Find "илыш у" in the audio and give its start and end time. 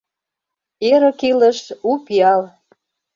1.29-1.91